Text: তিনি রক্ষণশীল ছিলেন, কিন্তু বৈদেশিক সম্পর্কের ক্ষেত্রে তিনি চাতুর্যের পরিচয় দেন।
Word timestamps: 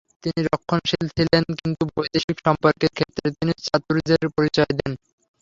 তিনি 0.23 0.39
রক্ষণশীল 0.47 1.05
ছিলেন, 1.15 1.43
কিন্তু 1.59 1.83
বৈদেশিক 1.93 2.37
সম্পর্কের 2.45 2.91
ক্ষেত্রে 2.97 3.27
তিনি 3.37 3.53
চাতুর্যের 3.65 4.25
পরিচয় 4.35 4.71
দেন। 4.79 4.91